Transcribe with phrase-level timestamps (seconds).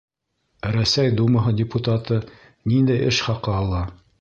[0.75, 2.19] Рәсәй думаһы депутаты
[2.73, 3.85] ниндәй эш хаҡы ала?